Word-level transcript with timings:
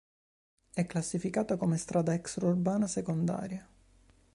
È 0.73 0.83
classificata 0.87 1.57
come 1.57 1.77
strada 1.77 2.15
extraurbana 2.15 2.87
secondaria. 2.87 3.69